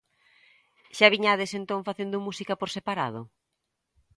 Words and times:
Xa 0.97 1.07
viñades 1.13 1.51
entón 1.59 1.85
facendo 1.89 2.23
música 2.27 2.53
por 2.59 2.69
separado? 2.75 3.21